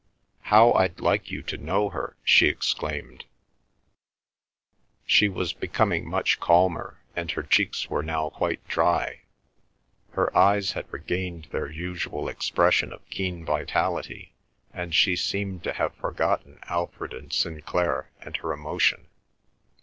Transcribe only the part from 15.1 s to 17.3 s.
seemed to have forgotten Alfred